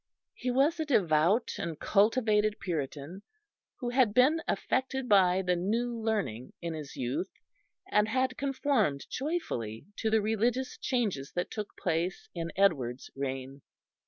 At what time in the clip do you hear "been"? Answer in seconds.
4.15-4.41